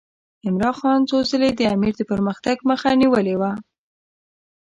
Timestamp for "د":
1.55-1.61, 1.97-2.01